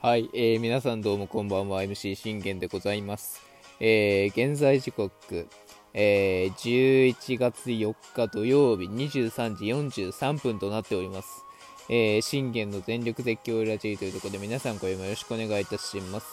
[0.00, 1.82] はい、えー、皆さんどうもこんばんは。
[1.82, 3.42] MC 信玄でございます、
[3.78, 5.48] えー、現在時刻、
[5.92, 11.44] えー、11月4日土曜日23時43分となっております。
[11.90, 16.26] えー、信玄の全力絶叫ラジーというところで皆さん今夜もよろしくお願いいたします。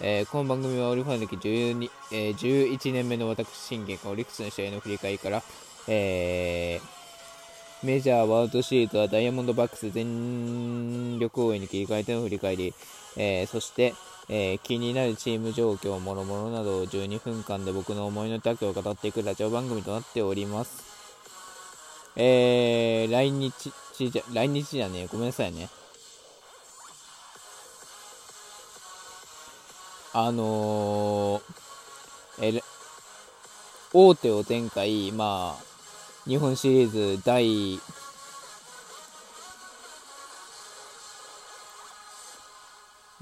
[0.00, 5.42] えー、この番組はオリファン歴12、えー、11年目の私信玄がオリックスの試合の振り返りから、
[5.88, 7.05] えー、
[7.86, 12.74] メジャーワールドシリーズはダイヤモンドバックス全力応援に切り替えての振り返り、
[13.16, 13.94] えー、そして、
[14.28, 20.84] えー、気になるチーム状況、もろもろなどを12分間で僕の思いの丈を語っていくラジオ番組となっております。
[22.16, 25.68] えー、来日、じゃ、来日じゃねえ、ごめんなさいね。
[30.12, 32.62] あのー、え、
[33.92, 35.75] 大手を前回、まあ、
[36.26, 37.78] 日本シリーズ第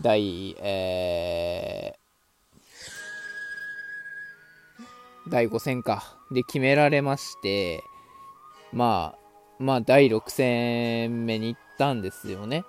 [0.00, 6.16] 第、えー、第5戦か。
[6.30, 7.82] で決められまして、
[8.72, 9.18] まあ、
[9.58, 12.64] まあ、第6戦目に行ったんですよね、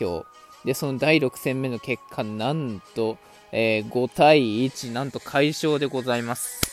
[0.00, 0.24] 今日。
[0.66, 3.18] で、その第6戦目の結果、なんと、
[3.52, 6.69] えー、5対1、なんと快勝でございます。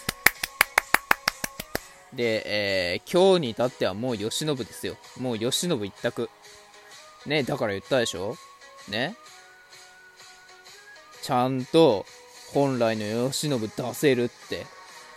[2.17, 4.97] で、えー、今日に至ってはもう慶喜ですよ。
[5.21, 6.29] もう慶喜一択。
[7.27, 8.35] ね、だから言ったでしょ？
[8.89, 9.15] ね？
[11.21, 12.05] ちゃんと
[12.53, 14.65] 本来の慶喜出せるって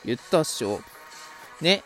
[0.04, 0.82] 言ったっしょ？
[1.62, 1.82] ね？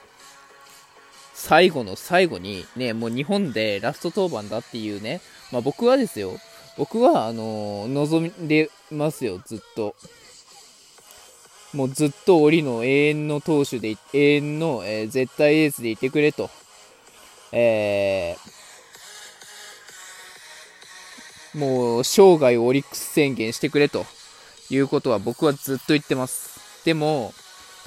[1.32, 5.20] 最後の最後にね、もう日本でラスト登板だっていうね、
[5.52, 6.38] まあ僕はですよ、
[6.76, 9.94] 僕はあのー、望んでますよ、ずっと。
[11.74, 16.48] もうずっと折の永遠の投手で、永遠の、えー、絶対エースでいてくれと。
[17.50, 24.06] えー、もう生涯オリックス宣言してくれと
[24.70, 26.84] いうことは僕はずっと言ってます。
[26.84, 27.34] でも、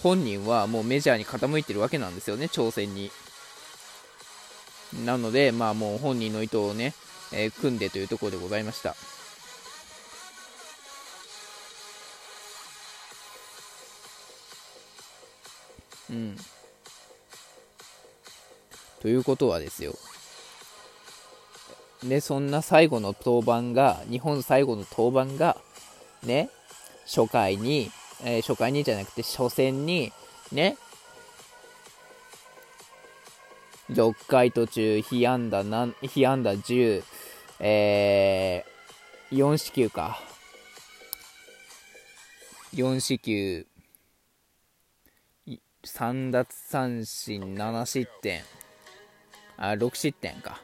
[0.03, 3.09] 本人はもうメジャーに傾いてるわけなんですよね、挑戦に。
[5.06, 6.94] なので、まあもう本人の意図をね、
[7.31, 8.95] えー、組んでというところでございました。
[16.09, 16.38] うん。
[19.01, 19.94] ということはですよ。
[22.03, 25.57] で、そんな最後の登板が、日本最後の登板が、
[26.23, 26.50] ね、
[27.06, 27.91] 初回に、
[28.23, 30.12] えー、初回にじゃなくて初戦に、
[30.51, 30.78] ね、
[33.89, 37.03] 6回途中、被安打なん、被安打10、
[37.59, 40.22] えー、4四球か。
[42.74, 43.66] 4四球、
[45.85, 48.41] 3奪三振、7失点、
[49.57, 50.61] あ、6失点か。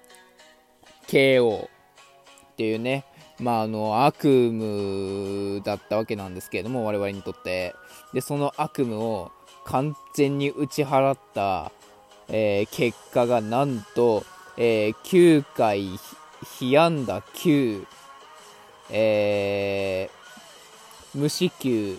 [1.07, 3.05] KO っていうね、
[3.39, 7.75] まあ、あの、悪夢だったわけなんですけれども、我々にとって。
[8.13, 9.31] で、その悪夢を
[9.65, 11.71] 完全に打ち払った、
[12.27, 14.23] えー、結果がなんと、
[14.57, 15.89] えー、9回
[16.59, 17.85] 被安打9、
[18.89, 21.97] えー、無四球、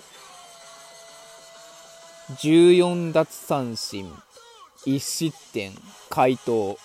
[2.32, 4.10] 14奪三振、
[4.86, 5.74] 1失点、
[6.08, 6.78] 回答、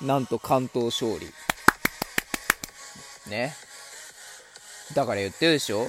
[0.00, 1.26] なんと関東勝利。
[3.28, 3.54] ね。
[4.94, 5.86] だから言ってるでしょ？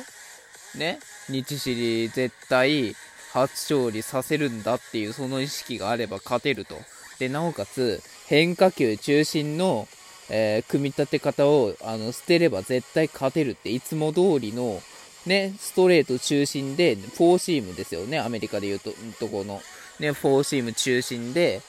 [0.76, 1.00] ね。
[1.30, 2.96] 日シリ絶対
[3.34, 6.76] 初勝利させるんだっていうその意識があれば勝てると。
[7.20, 9.88] で、なおかつ、変化球中心の、
[10.30, 14.82] えー、組み立て方をあの捨てれば絶対勝てるって、いつも通りの、
[15.26, 19.62] ね、ストレート中心で、フォーシームですよね、アメリカでいうと、とこの、
[20.00, 21.62] ね、フォーシーム中心で、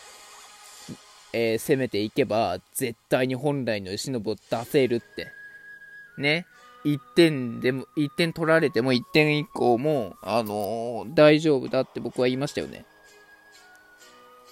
[1.32, 5.28] えー、攻めていけば、絶対に本来の吉信を出せるって。
[6.18, 6.46] ね。
[6.84, 12.84] 1点でも、1点取られても1点以降も、あのー、大丈夫だって僕は言いましたよね。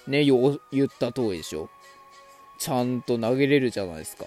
[0.07, 1.71] ね、よ、言った通りでしょ。
[2.59, 4.25] ちゃんと投げれるじゃないですか。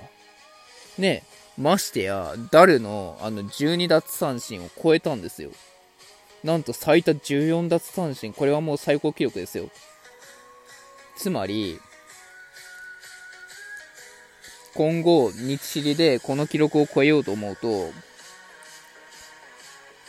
[0.97, 1.23] ね、
[1.57, 5.49] ましてや、ダルのあの12奪三振を超えたんですよ。
[6.43, 9.69] なんと最多14奪三振、これはもう最高記録ですよ。
[11.17, 11.79] つまり、
[14.75, 17.91] 今後、日知りでこの記録を超えようと思うと、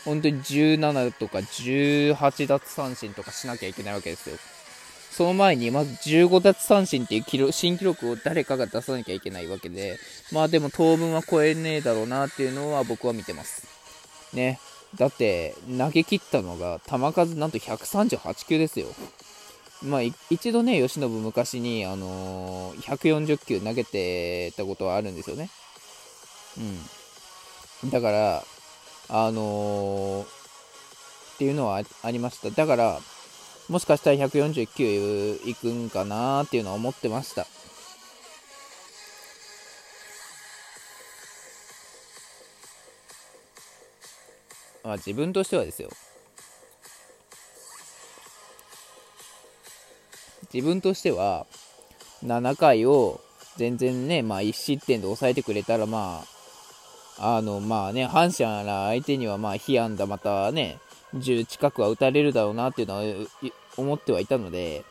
[0.05, 4.37] 本当に17とか18奪三振とかしなきゃいけないわけですよ。
[5.11, 9.99] その前にまず15奪三振っていう記録新記録を誰かが出さなきゃいけないわけで、
[10.33, 13.67] まあでも当分は超えねえだろうなっていうのは僕は見てます。
[14.33, 14.61] ね。
[14.97, 18.87] だって、投げ切ったのが球数なんと138球ですよ。
[19.83, 20.01] まあ、
[20.31, 25.51] 一度ね、由伸昔に、あのー、140球投げてたことはあるんですよね。
[27.85, 27.91] うん。
[27.91, 28.45] だから、
[29.09, 30.29] あのー、っ
[31.39, 32.51] ていうのはありました。
[32.51, 33.01] だから、
[33.69, 37.47] もしかしたら149いくんかなっていうのは思ってました。
[44.85, 45.91] まあ自分としてはですよ。
[50.53, 51.47] 自分としては、
[52.25, 53.21] 7回を
[53.59, 56.25] 全然ね、まあ1失点で抑えてくれたら、ま
[57.19, 60.79] あ、あの、まあね、阪神ら相手には、まあ、被安打またね、
[61.15, 63.03] 10近くは打たれるだろうなっていうのは
[63.77, 64.85] 思ってはいたので、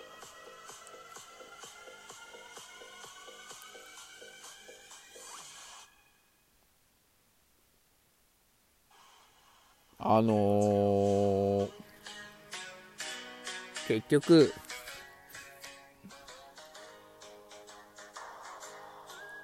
[10.00, 11.70] あのー、
[13.88, 14.54] 結局、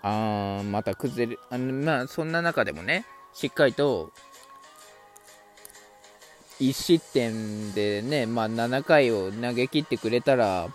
[0.03, 4.11] あーまた崩れるあまあそんな中でもねしっかりと
[6.69, 10.69] 1失点でね、まあ、7回を投げ切ってくれたら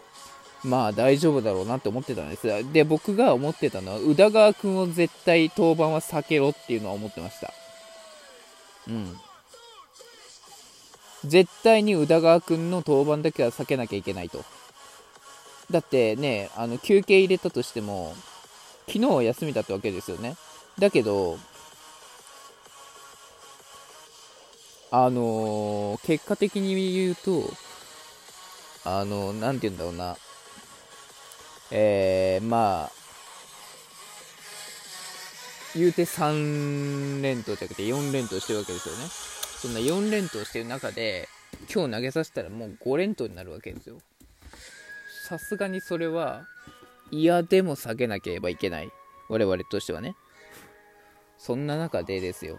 [0.64, 2.72] まあ大丈夫だろうなって思ってたんです。
[2.72, 7.52] で僕が思ってたのは宇田川君を絶対登板は避けろっていうのは思ってました。
[8.88, 9.16] うん。
[11.24, 14.44] 絶対に宇田川君の登板だけは避けなきゃいけないと。
[15.70, 18.14] だってねあの休憩入れたとしても
[18.88, 20.36] 昨日は休みだったわけですよね。
[20.78, 21.38] だけど、
[24.90, 27.42] あのー、結果的に言うと、
[28.84, 30.16] あのー、なんて言うんだろうな、
[31.70, 32.92] えー、まあ、
[35.74, 39.00] 言うて3連投じゃなくて4連投してるわけですよね。
[39.60, 41.28] そんな4連投してる中で、
[41.72, 43.98] 今日投げさせたらもう5連投になるわけですよ。
[45.28, 46.46] さすがにそれは、
[47.10, 48.90] 嫌でも下げなければいけない。
[49.28, 50.16] 我々としてはね。
[51.36, 52.58] そんな中でですよ。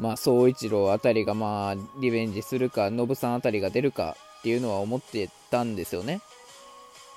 [0.00, 6.22] まあ、総一郎あたりがまあ、リベンジするか、ノブさんあたりが出るかっていうのは思ってたんですよね。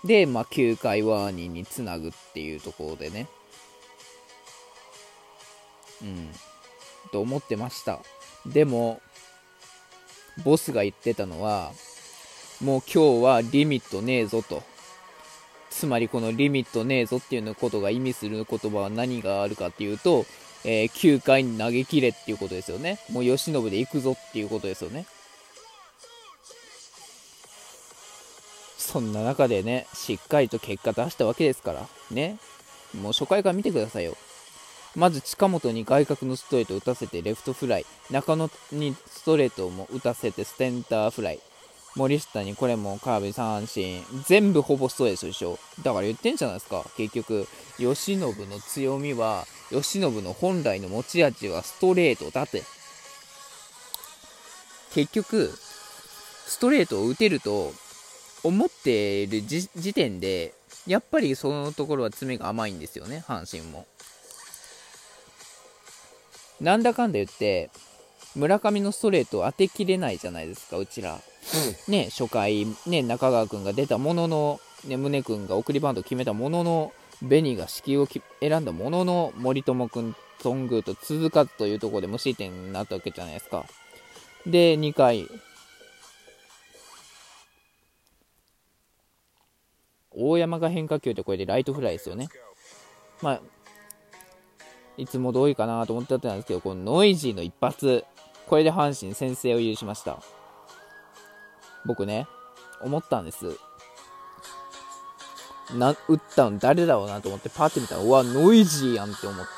[0.03, 3.29] で、まあ、9回ワーニーにつなぐっていうところでね。
[6.01, 6.29] うん。
[7.13, 7.99] と思ってました。
[8.45, 9.01] でも、
[10.43, 11.71] ボスが言ってたのは、
[12.61, 14.61] もう今日はリミットねえぞと。
[15.69, 20.25] つまりこのリミットねえぞっていうことが意味する言葉は何があるかっていうと、
[20.65, 22.99] えー、9回に投げ切れっていうことですよね。
[23.09, 25.05] もう吉信で行くぞっていうことですよね。
[28.77, 32.37] そんな中でね、しっかりと結果出したわけですから、ね。
[32.93, 34.15] もう初回から見てくださいよ。
[34.95, 37.85] まず近本に外角のストレートを打たせてレフトフライ。
[38.11, 41.39] 中野にストレートも打たせてセンターフライ。
[41.95, 45.59] 森下にこれもカーブ三振、全部ほぼストレートでしょ。
[45.83, 46.83] だから言ってんじゃないですか。
[46.97, 47.47] 結局、
[47.77, 52.63] 慶喜の強みは、慶喜の本来の持ち味はストレートだって。
[54.93, 55.51] 結局、
[56.47, 57.73] ストレートを打てると
[58.43, 60.53] 思っている時点で、
[60.87, 63.85] やっぱりそのところは爪が甘いんですよね、阪神も。
[66.59, 67.69] なんだかんだ言って、
[68.35, 71.19] 村上のストレートを当てきれないじゃないですか、うちら。
[71.87, 78.07] ね、初回、ね、中川君が出たものの、ね、宗君が送りバント決めたものの、紅が指揮を
[78.39, 83.65] 選んだものの、森友君、ソングーと続かずというところで無失点になったわけじゃないですか。
[84.45, 85.27] で、2回、
[90.11, 92.29] 大山が変化球でこれでライトフライですよね。
[93.21, 93.41] まあ、
[94.97, 98.03] いつも通りかなと思ってたんですけど、このノイジーの一発、
[98.47, 100.17] これで阪神先制を許しました。
[101.85, 102.27] 僕ね、
[102.81, 103.57] 思ったんです。
[105.73, 109.51] な、打ったの誰だろうなと思ってパーって見たら、うわ、ノイジーやんって思って。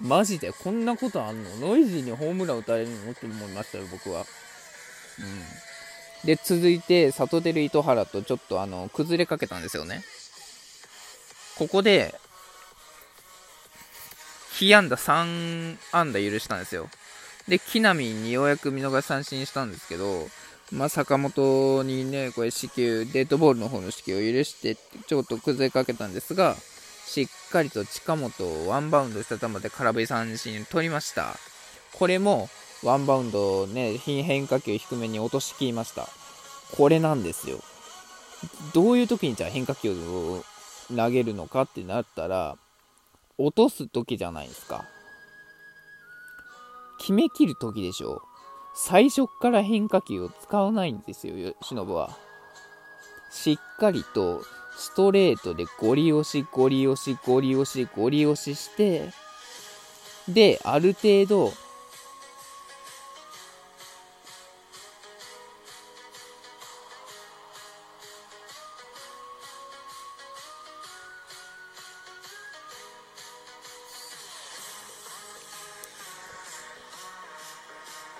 [0.00, 1.68] マジでこんなことあんの？
[1.68, 4.20] ノイジーにホームラン打たれるのって思いましたよ、僕は。
[4.20, 4.22] う
[5.22, 6.26] ん。
[6.26, 10.02] で、続いて、里出る糸原とちょっとあの、崩れかけたんですよね。
[11.58, 12.18] ここで、
[14.58, 16.88] 被安打3安打許したんですよ。
[17.48, 20.28] で、木浪にようやく見逃し三振したんですけど、
[20.72, 26.56] まあ、坂本にね、これ死球、デッドボールの方の死球を許して、ちょっと崩れかけたんですが、
[27.06, 31.36] しっかりと近本をワンバウンドした球で空振り三振取りました。
[31.92, 32.48] これも、
[32.82, 36.08] ワンバウンドね、変化球低めに落としきりました。
[36.76, 37.60] これなんですよ。
[38.72, 40.44] どういう時にじゃあ変化球を
[40.94, 42.56] 投げるのかってなったら、
[43.38, 44.84] 落とす時じゃないですか。
[46.98, 48.22] 決めきる時でしょ
[48.74, 52.16] 最初から変化球を使わないんですよ、忍は。
[53.30, 54.42] しっかりと
[54.76, 59.10] ストレートでゴリ押し、ゴリ押し、ゴリ押し、ゴリ押しして、
[60.28, 61.52] で、ある程度、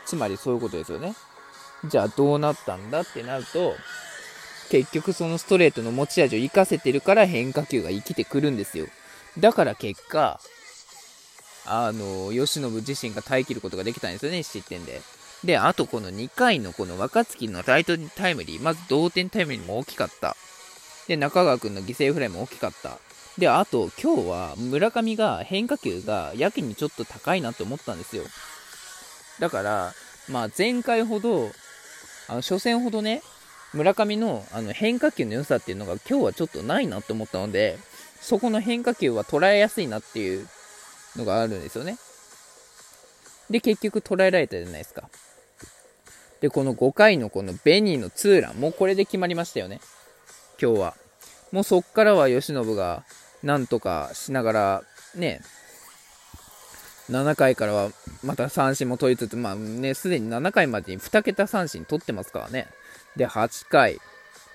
[0.04, 1.14] つまりそういうことですよね。
[1.86, 3.74] じゃあどうなったんだってなると、
[4.70, 8.86] 結局そのストレートの持ち味を活かせてるから変化球が生きてくるんですよ。
[9.38, 10.40] だから結果、
[11.66, 15.00] あの、吉信自身が耐えきることができたんですよね、失点で。
[15.44, 20.36] で、あとこの2回のこの若月のライトタイムリー、まず同点タイムリーも大きかった。
[21.06, 22.98] で、中川君の犠牲フライも大きかった。
[23.38, 28.24] で、あと今日は村上が変化球がやけにちょっと高いなって思ったんですよ。
[29.38, 29.92] だから、
[30.28, 31.50] まあ前回ほど、
[32.28, 33.22] あの初戦ほどね、
[33.72, 37.78] 村上のあの変化球の良さっていうのが今日はちょっとないなって思ったので、
[38.20, 40.48] そこの変化球は捉えやすいなっていう
[41.16, 41.98] のがあるんですよね。
[43.50, 45.10] で、結局捉えられたじゃないですか。
[46.40, 49.80] で、この5回のこのベニーのツーラン、もうこれで決まりましたよね。
[50.60, 50.94] 今日は。
[51.52, 53.04] もうそっからは慶喜が
[53.42, 54.82] なんとかしながら、
[55.14, 55.40] ね、
[57.10, 57.90] 7回からは
[58.22, 62.68] また三振も取りつつ、まあね、すでに7回までに2桁三振取ってますからね。
[63.16, 64.00] で、8回、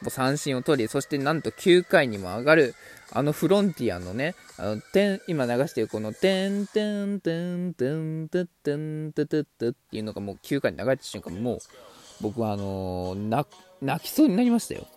[0.01, 2.75] も三振を取り、そしてなんと9回にも上がる、
[3.11, 11.59] あのフロンティアのね、あの、てん、今流してるこの、てんてんてんてんてんてんてんてんてんっていうのがもう9回に流れた瞬間、もう、
[12.21, 13.45] 僕はあのー、
[13.81, 14.87] 泣きそうになりましたよ。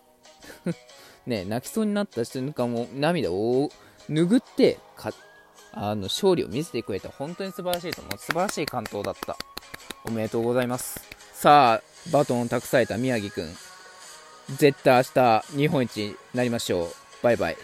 [1.26, 3.70] ね、泣きそうになった瞬間も涙を
[4.08, 4.78] 拭って、
[5.72, 7.08] あの、勝利を見せてくれて。
[7.08, 8.18] 本当に素晴らしいと思う。
[8.18, 9.36] 素晴らしい完投だった。
[10.04, 11.00] おめでとうございます。
[11.32, 13.48] さあ、バトンを託された宮城くん。
[14.56, 16.88] 絶対明日、日本一になりましょう。
[17.22, 17.56] バイバイ。